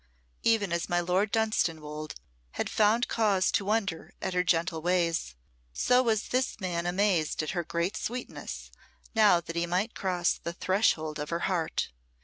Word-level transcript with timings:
Even 0.41 0.73
as 0.73 0.89
my 0.89 0.99
Lord 0.99 1.31
Dunstanwolde 1.31 2.15
had 2.53 2.71
found 2.71 3.07
cause 3.07 3.51
to 3.51 3.65
wonder 3.65 4.15
at 4.19 4.33
her 4.33 4.43
gentle 4.43 4.81
ways, 4.81 5.35
so 5.73 6.01
was 6.01 6.29
this 6.29 6.59
man 6.59 6.87
amazed 6.87 7.43
at 7.43 7.51
her 7.51 7.63
great 7.63 7.95
sweetness, 7.95 8.71
now 9.13 9.39
that 9.39 9.55
he 9.55 9.67
might 9.67 9.93
cross 9.93 10.33
the 10.41 10.53
threshold 10.53 11.19
of 11.19 11.29
her 11.29 11.41
heart. 11.41 11.91